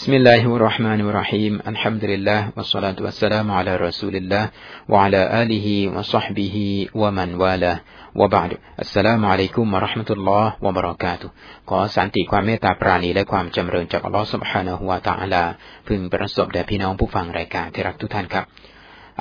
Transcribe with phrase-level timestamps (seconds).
[0.00, 4.44] بسم الله الرحمن الرحيم الحمد لله والصلاة والسلام على رسول الله
[4.88, 5.66] وعلى آله
[5.96, 6.56] وصحبه
[6.94, 7.78] ومن والاه
[8.20, 8.50] وبعد
[8.84, 11.28] السلام عليكم ورحمة الله وبركاته
[11.68, 15.44] ขอสันติความเมตตาปราณีและความจำเริญจากอัลลอฮฺ سبحانه และ تعالى
[15.88, 18.44] พึงประสบแด่พี่น้องผู้ฟังรายการที่รักทุกท่านครับ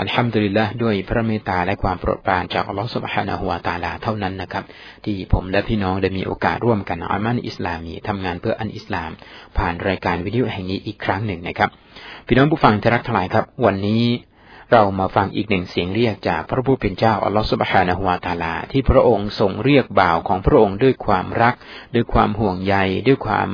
[0.00, 4.64] อัลฮัมดุลิลละด้วยพระเมตตาและความโปรดปรานจากอัลลอฮฺสุบฮานาหัวตาลาเท่านั้นนะครับ
[5.04, 9.10] ที่ผมและพี่น้องได้มีโอกาสร่วมกันอามันอิสลามีทำงานเพื่ออันอิสลาม
[9.56, 11.70] ผ่านรายการวิดีโอแห่งนี้อีกครั้งหนึ่งนะครับ
[12.26, 14.04] พี่น้องผู้ฟังที่รักทั้งหลายครับ วันนี้
[14.72, 21.54] เรามาฟังอีกหนึ่งเสียงเรียกจากพระผู้เป็นเจ้าอัลลอฮฺสุบฮานาหัวตาลา ที่พระองค์ทรงเรียกบ่าวของพระองค์ด้วยความรัก
[21.94, 22.74] ด้วยความห่วงใย
[23.06, 23.48] ด้วยความ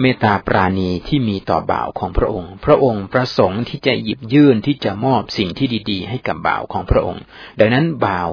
[0.00, 7.22] เมตตาปราณีที่มีต่อบ่าวของพระองค์ พระองค์ประสงค์ที่จะหยิบยื่นที่จะมอบสิ่งที่ดี ๆ ให้กับบ่าวของพระองค์
[7.60, 8.30] ดังนั้นบ่าว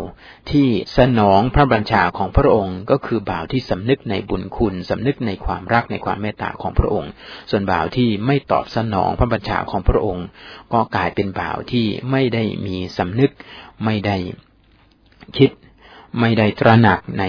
[0.51, 0.67] ที่
[0.97, 7.11] สนองพระบัญชาของพระองค์ ก็คือบ่าวที่สำนึกในบุญคุณสำนึกในความรักในความเมตตาของพระองค์
[7.49, 10.25] ส่วนบ่าวที่ไม่ตอบสนองพระบัญชาของพระองค์
[10.73, 13.31] ก็กลายเป็นบ่าวที่ไม่ได้มีสำนึก
[13.85, 14.17] ไม่ได้
[15.37, 15.51] คิด
[16.20, 17.24] ไม่ได้ตระหนักใน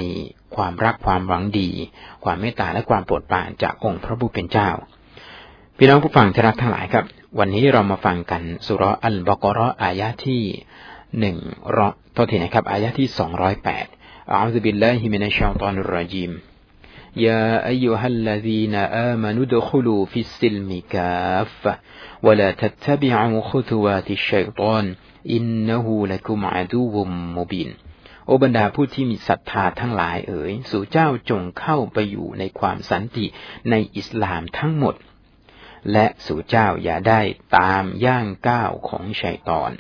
[0.55, 1.69] ความรักความหวังดี
[2.23, 4.69] ความเมตตาและความโปรดปรานจากองค์พระผู้เป็นเจ้า
[5.77, 7.05] พี่น้องผู้ฟังที่รักทั้งหลายครับ
[7.39, 10.44] วันนี้เรามาฟังกันสุรอัลบกรออายะที่
[11.19, 11.38] หนึ่ง
[11.75, 13.85] รอโทษทีนะครับอายะที่สองร้อยแปด
[14.30, 16.31] อัลลอฮฺบิลลาฮิมินัชชัยตานุรรจีม
[17.17, 21.80] يا أيها الذين آمنوا ادخلوا في السلم كافة
[22.23, 24.95] ولا تتبعوا خطوات الشيطان
[25.30, 27.03] إنه لكم عدو
[27.38, 27.73] مبين
[28.31, 33.27] โอบรรดาผู้ที่มีศรัทธาทั้งหลายเอ๋ย สู่เจ้าจงเข้าไปอยู่ในความสันติ
[33.70, 34.95] ในอิสลามทั้งหมด
[35.92, 37.20] และสู่เจ้าอย่าได้
[37.58, 39.70] ตามย่างก้าวของชัยตอน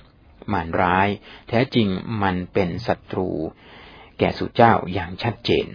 [0.52, 1.08] มันร้าย
[1.48, 1.88] แท้จริง
[2.22, 3.30] มันเป็นศัตรู
[4.18, 5.66] แก่สู่เจ้าอย่างชัดเจน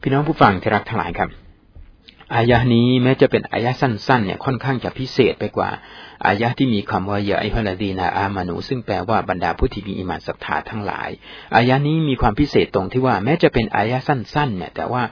[0.00, 1.30] พี่น้องผู้ฟังที่รักทั้งหลายครับ
[2.34, 5.70] อายะนี้แม้จะเป็นอายะสั้นๆเนี่ยค่อนข้างจะพิเศษไปกว่า
[6.26, 11.08] อายะที่มีคำว่ายาไอฮลดีนาอามานู ซึ่งแปลว่าบรรดาผู้ที่มีอิมานศรัทธาทั้งหลาย
[11.56, 15.02] อายะนี้มีความพิเศษตรงที่ว่าแม้จะเป็นอายะสั้นๆ เนี่ยแต่ว่า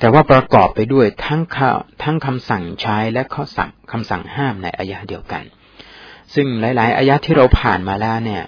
[0.00, 1.40] แต่ว่าประกอบไปด้วยทั้ง
[2.02, 5.44] ทั้งคำสั่งใช้และข้อสั่งคำสั่งห้ามในอายะเดียวกัน
[6.34, 8.44] ซึ่งหลาย ๆ อายะที่เราผ่านมาแล้วเนี่ย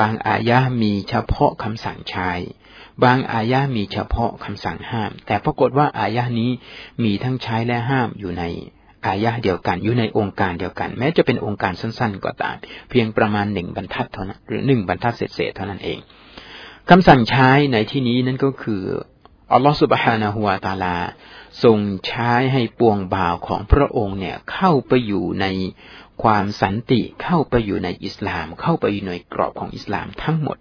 [0.00, 2.30] บางอายะมีเฉพาะคำสั่งใช้
[3.04, 6.50] บางอายะมีเฉพาะคำสั่งห้าม แต่ปรากฏว่าอายะนี้
[7.04, 8.44] มีทั้งใช้และห้ามอยู่ใน
[9.06, 12.56] อายะเดียวกันอยู่ในองค์การเดียวกัน แม้จะเป็นองค์การสั้น ๆ ก็ตาม
[12.90, 15.98] เพียงประมาณหนึ่งบรรทัดเท่านั้นหรือหนึ่งบรรทัดเศษๆเท่านั้นเอง
[16.90, 18.82] คำสั่งใช้ในที่นี้นั่นก็คือ
[19.52, 20.96] อัลลอฮฺสุบฮานาหัวตาลา
[21.64, 25.46] ทรงใช้ให้ปวงบ่าวของพระองค์เนี่ยเข้าไปอยู่ใน
[26.22, 30.56] ความสันติเข้าไปอยู่ในอิสลาม เข้าไปอยู่ในกรอบของอิสลามทั้งหมด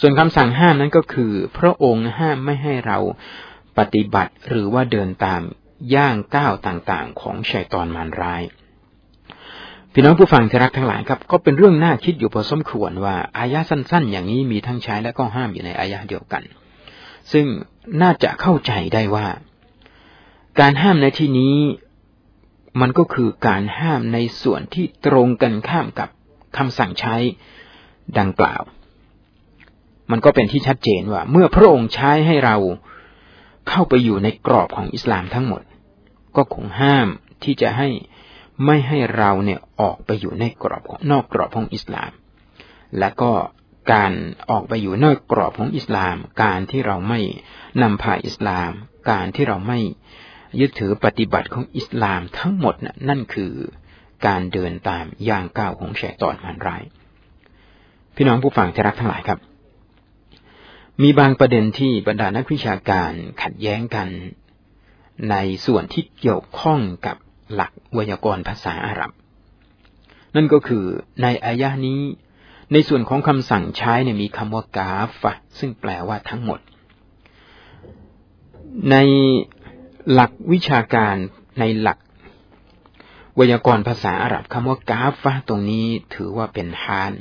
[0.00, 2.98] ส่วนคำสั่งห้ามนั้นก็คือ พระองค์ห้ามไม่ให้เรา
[3.78, 5.42] ปฏิบัติหรือว่าเดินตาม
[5.94, 8.42] ย่างก้าวต่างๆ ของชัยตอนมารร้าย
[9.92, 16.42] พี่น้องผู้ฟังที่รักทั้งหลายครับก็เป็นเรื่องน่าคิดอยู่พอสมควรว่าอายะสั้น ๆ อย่างนี้มีทั้งใช้และก็ห้ามอยู่ในอายะเดียวกัน
[17.32, 17.46] ซึ่ง
[18.02, 19.26] น่าจะเข้าใจได้ว่า
[20.60, 21.56] การห้ามในที่นี้
[22.80, 26.08] มันก็คือการห้ามในส่วนที่ตรงกันข้ามกับ
[26.56, 27.16] คำสั่งใช้
[28.18, 28.62] ดังกล่าว
[30.10, 32.56] มันก็เป็นที่ชัดเจนว่า เมื่อพระองค์ใช้ให้เรา
[33.68, 35.62] เข้าไปอยู่ในกรอบของอิสลามทั้งหมด
[36.36, 37.08] ก็คงห้าม
[37.44, 37.88] ที่จะให้
[38.64, 42.10] ไม่ให้เราเนี่ยออกไปอยู่ในกรอบของนอกกรอบของอิสลาม
[42.98, 43.32] และก็
[43.92, 44.12] การ
[44.50, 47.20] ออกไปอยู่นอกกรอบของอิสลาม การที่เราไม่
[47.82, 48.70] นำพาอิสลาม
[49.10, 49.78] การที่เราไม่
[50.60, 53.52] ยึดถือปฏิบัติของอิสลามทั้งหมดนะนั่นคือ
[54.26, 56.82] การเดินตามย่างก้าวของแชตอนมันร้าย
[58.16, 59.38] พี่น้องผู้ฟังที่รักทั้งหลายครับ
[61.02, 64.08] มีบางประเด็นที่บรรดานักวิชาการขัดแย้งกัน
[65.30, 65.36] ใน
[65.66, 67.16] ส่วนที่เกี่ยวข้องกับ
[67.54, 69.10] หลักไวยากรณ์ภาษาอาหรับ
[70.34, 70.84] นั่นก็คือ
[71.22, 72.00] ในอายะนี้
[72.72, 76.60] ในส่วนของคำสั่งใช้เนี่ยมีคำว่ากาฟะซึ่งแปลว่าทั้งหมด
[78.90, 78.96] ใน
[80.12, 81.16] หลักวิชาการ
[81.60, 81.98] ในหลัก
[83.36, 87.12] ไวยากรณ์ภาษาอาหรับคำว่ากาฟะตรงนี้ถือว่าเป็นฮาน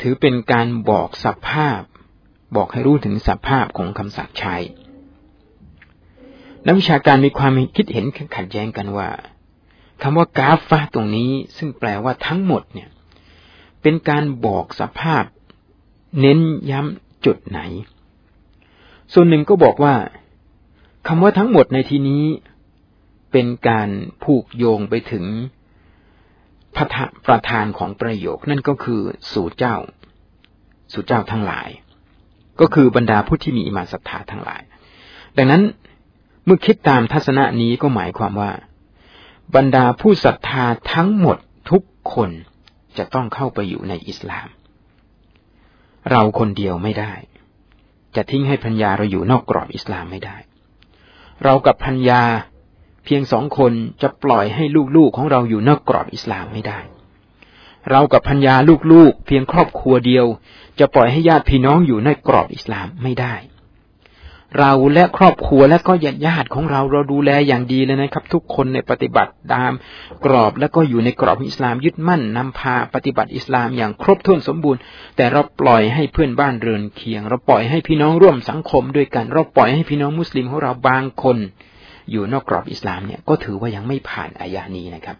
[0.00, 1.80] ถือเป็นการบอกสภาพ
[2.56, 4.56] บอกให้รู้ถึงสภาพของคำสั่งใช้
[6.66, 8.04] นักวิชาการมีความคิดเห็น
[8.36, 9.08] ขัดแย้งกันว่า
[10.02, 12.88] คำว่ากาฟะตรงนี้ซึ่งแปลว่าทั้งหมดเนี่ย
[13.82, 15.24] เป็นการบอกสภาพ
[16.20, 16.40] เน้น
[16.70, 17.60] ย้ำจุดไหน
[19.12, 19.94] ส่วนหนึ่งก็บอกว่า
[21.08, 22.24] คำว่าทั้งหมดในที่นี้
[23.32, 23.88] เป็นการ
[24.24, 25.24] ผูกโยงไปถึง
[27.26, 29.00] ประธานของประโยคนั่นก็คือ
[29.32, 29.76] สู่เจ้า
[30.92, 31.68] สู่เจ้าทั้งหลาย
[32.60, 34.62] ก็คือบรรดาผู้ที่มีอิมานศรัทธาทั้งหลาย
[35.36, 35.62] ดังนั้น
[36.44, 38.52] เมื่อคิดตามทัศนะนี้ก็หมายความว่า
[39.56, 41.36] บรรดาผู้ศรัทธาทั้งหมด
[41.70, 41.82] ทุก
[42.12, 42.30] คน
[42.98, 44.48] จะต้องเข้าไปอยู่ในอิสลาม
[46.10, 47.12] เราคนเดียวไม่ได้
[48.16, 50.36] จะทิ้งให้พัญญาเราอยู่นอกกรอบอิสลามไม่ได้
[51.44, 52.22] เรากับพัญญา
[53.04, 53.72] เพียงสองคน
[54.02, 54.64] จะปล่อยให้
[54.96, 56.78] ลูกๆของเราอยู่นอกกรอบอิสลามไม่ได้
[57.90, 58.54] เรากับพัญญา
[58.92, 60.26] ลูกๆ เพียงครอบครัวเดียว
[60.78, 63.34] จะปล่อยให้ญาติพี่น้องอยู่ในกรอบอิสลามไม่ได้
[64.58, 69.72] เราและครอบครัวและก็ญาติญาติของเราเราดูแลอย่างดีเลยนะครับ ทุกคนในปฏิบัติตาม
[70.24, 74.80] กรอบและก็อยู่ในกรอบอิสลามยึดมั่นนำพาปฏิบัติอิสลามอย่างครบถ้วนสมบูรณ์
[75.16, 81.36] แต่เราปล่อยให้เพื่อนบ้านเรือนเคียง เราปล่อยให้พี่น้องร่วมสังคมด้วยกัน เราปล่อยให้พี่น้องมุสลิมของเราบางคน
[82.10, 85.16] อยู่นอกกรอบอิสลามเนี่ยก็ถือว่ายังไม่ผ่านอายานี้นะครับ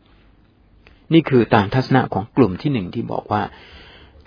[1.12, 3.42] นี่คือตามทัศนะของกลุ่มที่หนึ่งที่บอกว่า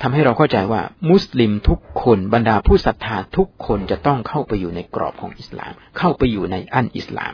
[0.01, 7.33] ทำให้เราเข้าใจว่า มุสลิมทุกคนบรรดาผู้ศรัทธาทุกคนจะต้องเข้าไปอยู่ในกรอบของอิสลาม เข้าไปอยู่ในอันอิสลาม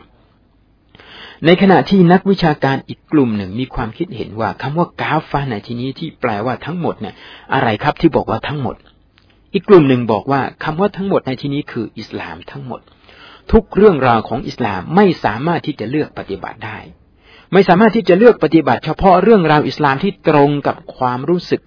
[1.46, 7.14] ในขณะที่นักวิชาการอีกกลุ่มหนึ่งมีความคิดเห็นว่าคำว่ากาฟาในที่นี้ที่แปลว่าทั้งหมดเนี่ย
[7.54, 8.76] อะไรครับที่บอกว่าทั้งหมด
[9.54, 12.80] อีกกลุ่มหนึ่งบอกว่าคำว่าทั้งหมดในที่นี้คืออิสลามทั้งหมด
[13.52, 16.78] ทุกเรื่องราวของอิสลามไม่สามารถที่จะเลือกปฏิบัติได้
[17.52, 21.62] ไม่สามารถที่จะเลือกปฏิบัติเฉพาะเรื่องราวอิสลามที่ตรงกับความรู้สึก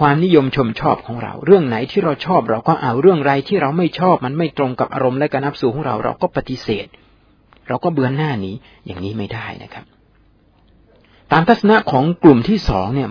[0.00, 6.86] ความนิยมชมชอบของเรา เรื่องไหนที่เราชอบเราก็เอาเรื่องไรที่เราไม่ชอบ มันไม่ตรงกับอารมณ์และการนับสูของเราเราก็ปฏิเสธ
[7.68, 8.54] เราก็เบือนหน้านี้
[8.86, 9.84] อย่างนี้ไม่ได้นะครับ
[11.32, 13.08] ตามทัศนะของกลุ่มที่สองเนี่ย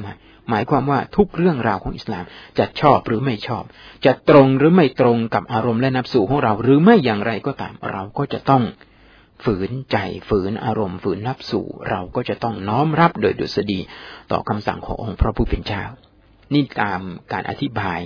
[0.50, 2.24] หมายความว่าทุกเรื่องราวของอิสลาม
[2.60, 3.64] จะชอบหรือไม่ชอบ
[4.06, 8.64] จะตรงหรือไม่ตรงกับอารมณ์และนับสูของเรา หรือไม่อย่างไรก็ตามเราก็จะต้อง
[9.44, 9.98] ฝืนใจ
[10.30, 13.80] ฝืนอารมณ์ ฝืนนับสู่ เราก็จะต้องน้อมรับโดยดุษฎี
[14.32, 15.84] ต่อคำสั่งขององค์พระผู้เป็นเจ้า
[16.54, 17.02] นี่ตาม
[17.32, 18.00] การอธิบาย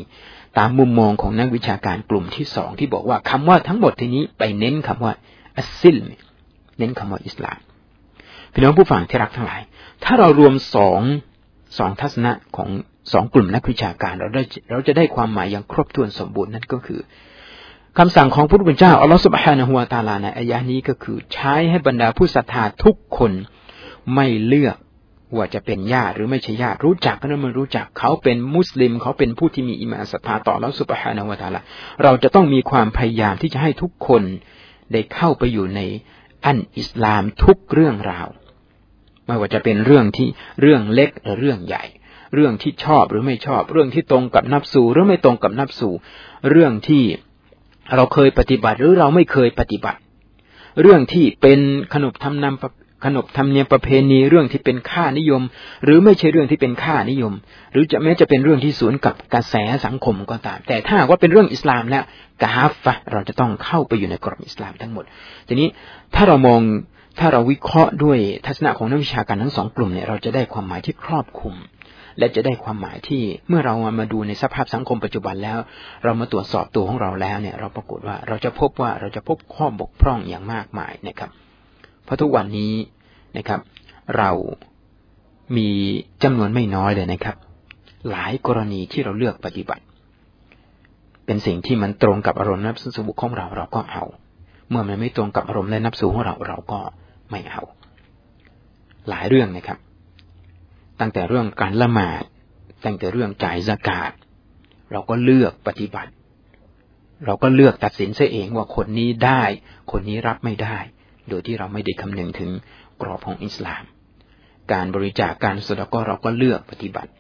[0.58, 5.14] ตามมุมมองของนักวิชาการกลุ่มที่สองที่บอกว่าคำว่าทั้งหมดทีนี้ไปเน้นคำว่า
[5.58, 5.98] อัสซิล
[6.78, 7.60] เน้นคำว่าอิสลาม
[8.54, 9.62] พี่น้องผู้ฟังที่รักทั้งหลาย
[10.04, 11.02] ถ้าเรารวมสอง
[11.78, 12.70] สองทัศนะของ
[13.14, 17.02] สองกลุ่มนักวิชาการเราได้เราจะได้ความหมายอย่างครบถ้วนสมบูรณ์นั่นก็คือ
[18.00, 23.32] คำสั่งของพระผู้เป็นเจ้าอัลลอฮฺสุบฮานะฮุวาตาลาในอายะนี้ก็คือใช้ให้บรรดาผู้ศรัทธาทุกคน
[24.16, 24.78] ไม่เลือก
[25.36, 31.62] ว่าจะเป็นญาติหรือไม่ใช่ญาติรู้จักก็นั้นมันรู้จักเขาเป็นมุสลิม เขาเป็นผู้ที่มีอิมานศรัทธาต่อแล้วสุบฮานาวตาละ
[32.04, 34.24] เราจะต้องมีความพยายามที่จะให้ทุกคน
[34.94, 35.82] ได้เข้าไปอยู่ใน
[36.46, 38.28] อันอิสลามทุกเรื่องราว
[39.26, 40.28] ไม่ว่าจะเป็นเรื่องที่
[40.62, 41.84] เรื่องเล็กหรือเรื่องใหญ่
[42.34, 45.90] เรื่องที่ชอบหรือไม่ชอบ เรื่องที่ตรงกับนับสูหรือไม่ตรงกับนับสู
[46.50, 47.04] เรื่องที่
[47.96, 50.00] เราเคยปฏิบัติหรือเราไม่เคยปฏิบัติ
[50.82, 51.60] เรื่องที่เป็น
[51.94, 55.42] ขนบธรรมนำขนบธรรมเนียมประเพณีเรื่องที่เป็นค่านิยม
[55.84, 57.34] หรือไม่ใช่เรื่องที่เป็นค่านิยม
[57.72, 59.56] หรือจะแม้จะเป็นเรื่องที่สวนกับกระแส
[59.86, 62.04] สังคมก็ตาม แต่ถ้าว่าเป็นเรื่องอิสลามแล้ว
[62.42, 62.50] กา
[62.84, 65.04] ฟะเราจะต้องเข้าไปอยู่ในกรอบอิสลามทั้งหมด
[65.48, 65.68] ทีนี้
[66.16, 66.62] ถ้าเรามอง
[67.20, 71.56] ถ้าเราวิเคราะห์ด้วยทัศนะของนักวิชาการทั้งสองกลุ่มเนี่ยเราจะได้ความหมายที่ครอบคลุม
[72.20, 75.60] และจะได้ความหมายที่เมื่อเรามาดูในสภาพสังคมปัจจุบันแล้ว
[76.04, 81.30] เรามาตรวจสอบตัวของเราแล้วเนี่ย เราปรากฏว่าเราจะพบว่าเราจะพบข้อบกพร่องอย่างมากมายนะครับ
[82.04, 82.74] เพราะทุกวันนี้
[83.38, 83.60] นะครับ
[84.18, 84.32] เรา
[85.58, 85.70] มี
[86.24, 87.36] จำนวนไม่น้อยเลยนะครับ
[88.12, 89.84] หลายกรณีที่เราเลือกปฏิบัติ
[91.26, 94.04] เป็นสิ่งที่มันตรงกับอารมณ์นับสูบุของเราเราก็เอา
[94.70, 96.80] เมื่อมันไม่ตรงกับอารมณ์และนับสูของเราเราก็
[97.32, 97.64] ไม่เอา
[99.10, 99.78] หลายเรื่องนะครับ
[101.00, 102.24] ตั้งแต่เรื่องการละหมาด
[102.86, 104.12] ตั้งแต่เรื่องจ่ายสกาด
[104.92, 106.12] เราก็เลือกปฏิบัติ
[107.26, 109.44] เราก็เลือกตัดสินเสียเองว่าคนนี้ได้
[109.92, 110.78] คนนี้รับไม่ได้
[111.30, 112.52] โดยที่เราไม่ได้คำนึงถึง
[113.02, 113.84] กรอบของอิสลาม
[114.74, 117.12] การบริจาคการสดก็เราก็เลือกปฏิบัติ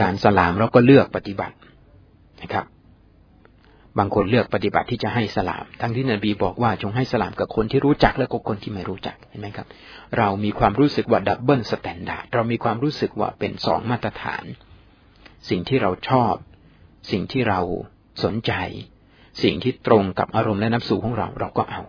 [0.00, 1.56] การสลามเราก็เลือกปฏิบัติ
[2.42, 2.64] นะครับ
[3.98, 9.66] บางคนเลือกปฏิบัติที่จะให้สลาม ทั้งที่นบีบอกว่าจงให้สลามกับคนที่รู้จักและกับคนที่ไม่รู้จักเห็นไหมครับ
[10.18, 14.44] เรามีความรู้สึกว่า double standard เรามีความรู้สึกว่าเป็นสองมาตรฐาน
[15.48, 16.34] สิ่งที่เราชอบ
[17.10, 17.60] สิ่งที่เรา
[18.24, 18.52] สนใจ
[19.42, 21.82] สิ่งที่ตรงกับอารมณ์และนัฟซูของเราเราก็เอา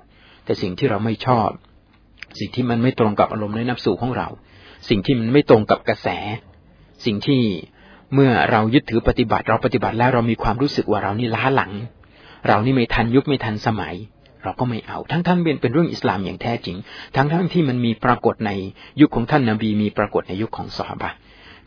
[0.45, 1.49] แต่สิ่งที่เราไม่ชอบ
[2.39, 4.27] สิ่งที่มันไม่ตรงกับอารมณ์ในนัฟซูของเรา
[4.89, 6.07] สิ่งที่มันไม่ตรงกับกระแส
[7.05, 7.41] สิ่งที่
[8.13, 11.71] เมื่อเรายึดถือปฏิบัติเราปฏิบัติแล้วเรามีความรู้สึกว่าเรานี่ล้าหลัง
[12.47, 13.95] เรานี่ไม่ทันยุคไม่ทันสมัย
[14.43, 16.77] เราก็ไม่เอา ทั้งท่านเป็นเป็นเรื่องอิสลามอย่างแท้จริง
[17.15, 18.51] ทั้งทั้งที่มันมีปรากฏใน
[19.01, 21.09] ยุคของท่านนบีมีปรากฏในยุคของสฮาบะ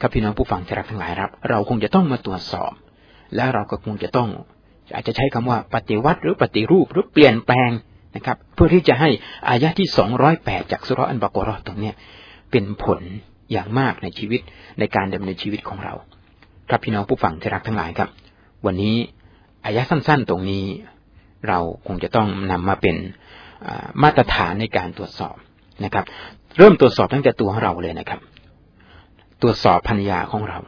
[0.00, 2.72] ครับพี่น้องผู้ฟังที่รักทั้งหลายครับ เราคงจะต้องมาตรวจสอบ
[3.34, 4.28] และเราก็คงจะต้อง
[4.94, 7.70] อาจจะใช้คำว่าปฏิวัติหรือปฏิรูปหรือเปลี่ยนแปลง
[8.16, 9.08] นะครับ เพื่อที่จะให้
[9.48, 11.94] อายะที่สองร้อยแปดจากสุรอันบากรอตรงเนี้ย
[12.50, 13.00] เป็นผล
[13.52, 14.40] อย่างมากในชีวิต
[14.78, 15.94] ในการดำเนินชีวิตของเรา
[16.68, 18.08] ครับพี่น้องผู้ฟังที่รักทั้งหลายครับ
[18.66, 18.96] วันนี้
[19.64, 20.64] อายะสั้น ๆ ตรงนี้
[21.48, 22.96] เราคงจะต้องนำมาเป็น
[24.02, 25.36] มาตรฐานในการตรวจสอบ
[25.84, 26.04] นะครับ
[26.58, 28.20] เริ่มตรวจสอบตั้งแต่ตัวของเราเลยนะครับ
[29.42, 30.58] ตรวจสอบภรรยาของเรา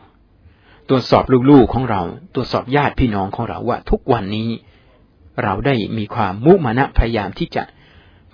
[0.88, 2.02] ตรวจสอบลูกๆของเรา
[2.34, 4.48] ตรวจสอบญาติพี่น้องของเราว่าทุกวันนี้
[5.42, 7.62] เราได้มีความมุมานะพยายามที่จะ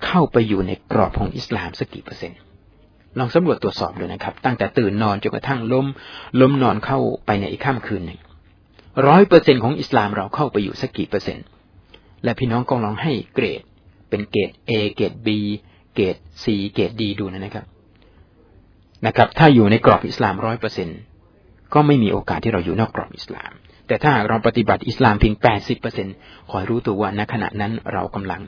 [0.05, 2.39] เข้าไปอยู่ในกรอบของอิสลามสักกี่เปอร์เซ็นต์
[3.19, 5.87] ลองสำรวจตรวจสอบดูนะครับ ตั้งแต่ตื่นนอนจนกระทั่งล้ม
[6.41, 8.19] ล้มนอนเข้าไปในอีกข้ามคืนหนึ่ง
[9.07, 11.45] ร้อยเปอร์เซ็นของอิสลามเราเข้าไปอยู่สักกี่เปอร์เซ็นต์
[12.25, 13.63] และพี่น้องก็ลองให้เกรด
[14.09, 15.29] เป็นเกรด A เกรด B
[15.95, 17.65] เกรด C เกรด D ดูนะครับ
[19.07, 20.89] นะครับ ถ้าอยู่ในกรอบอิสลามร้อยเปอร์เซ็น
[21.75, 23.53] ก็ไม่มีโอกาสที่เราอยู่นอกกรอบอิสลาม
[23.87, 26.09] แต่ถ้าเราปฏิบัติอิสลามเพียงแปดสิบเปอร์เซ็น
[26.51, 28.41] ขอรู้ตัวว่าณขณะนั้นเรากำลัง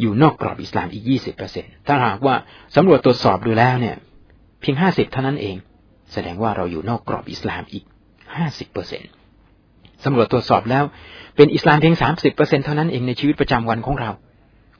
[0.00, 2.34] อยู่นอกกรอบอิสลามอีกยี่สิบเปอร์เซ็นถ้าหากว่า
[2.76, 3.96] สำรวจตรวจสอบดูแล้วเนี่ย
[4.60, 5.56] เพียงห้าสิบเท่านั้นเอง
[6.12, 7.84] แสดงว่าเราอยู่นอกกรอบอิสลามอีก
[8.36, 9.10] ห้าสิบเปอร์เซ็นต์
[10.04, 10.84] สำรวจตรวจสอบแล้ว
[11.36, 14.10] เป็นอิสลามเพียงสามสิบเปอร์เซ็นเท่านั้นเองในชีวิตประจำวันของเรา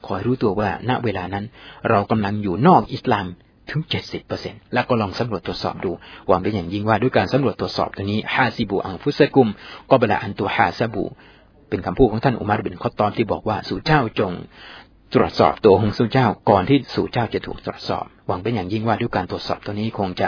[0.05, 1.45] ขอรู้ตัวว่า ณเวลานั้น
[1.89, 3.25] เรากำลังอยู่นอกอิสลาม
[3.69, 5.91] ถึงเจ็ดสิบเปอร์เซ็นแล้วก็ลองสำรวจตรวจสอบดู
[6.27, 9.49] หวังเป็นอย่างยิ่งว่าด้วยการสำรวจตรวจสอบตัวนี้ฮาซิบูอังฟุสกุม
[9.89, 11.03] ก็เบลาอันตัวฮาซาบู
[11.69, 14.33] เป็นคำพูดของท่านอุมารบินคอตอนที่บอกว่าสู่เจ้าจง
[15.13, 20.27] ตรวจสอบตัวของสู่เจ้าก่อนที่สู่เจ้าจะถูกตรวจสอบ หวังเป็นอย่างยิ่งว่าด้วยการตรวจสอบตัวนี้คงจะ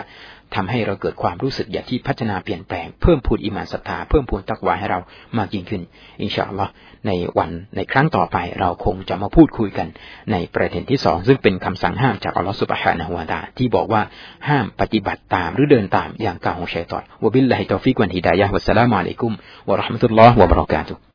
[0.55, 4.99] ทำให้เราเกิดความรู้สึกอยากที่พัฒนาเปลี่ยนแปลงเพิ่มพูนอิมานศรัทธาเพิ่มพูนตักวาให้เรา
[5.37, 5.81] มากยิ่งขึ้น
[6.21, 6.71] อินชาอัลลอฮ์
[7.07, 9.87] ในวันในครั้งต่อไปเราคงจะมาพูดคุยกัน
[10.31, 14.01] ในประเด็นที่สองซึ่งเป็นคำสั่งห้ามจากอัลลอฮ์سبحانه وتعالىที่บอกว่า
[14.49, 19.31] ห้ามปฏิบัติตามหรือเดินตามย่างก้าวของชัยตอนوبالله التوفيق والهداية والسلام عليكم
[19.69, 21.10] ورحمة الله وبركاته